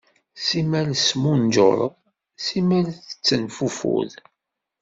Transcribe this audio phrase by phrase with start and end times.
[0.47, 1.93] Simmal tesmunjuṛeḍ,
[2.45, 4.11] simmal tettenfufud.